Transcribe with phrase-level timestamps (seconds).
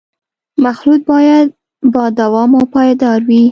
[0.65, 1.47] مخلوط باید
[1.93, 3.41] با دوام او پایدار وي